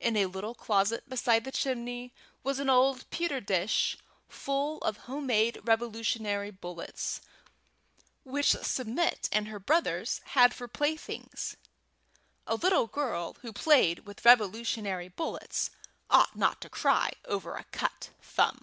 [0.00, 2.12] In a little closet beside the chimney
[2.44, 3.96] was an old pewter dish
[4.28, 7.22] full of homemade Revolutionary bullets,
[8.22, 11.56] which Submit and her brothers had for playthings.
[12.46, 15.70] A little girl who played with Revolutionary bullets
[16.10, 18.62] ought not to cry over a cut thumb.